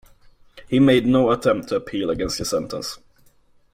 He 0.67 0.79
made 0.79 1.05
no 1.05 1.29
attempt 1.31 1.67
to 1.69 1.75
appeal 1.75 2.09
against 2.09 2.39
the 2.39 2.45
sentence. 2.45 2.97